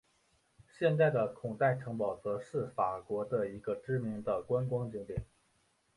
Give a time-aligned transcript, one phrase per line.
[0.79, 5.21] 现在的孔代城堡则是法国的一个知名的观光景点。